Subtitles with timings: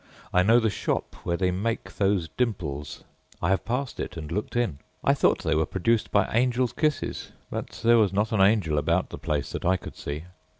[0.33, 3.03] I know the shop where they make those dimples;
[3.39, 4.79] I have passed it and looked in.
[5.03, 9.09] I thought they were produced by angelsâ kisses, but there was not an angel about
[9.11, 10.23] the place, that I could see.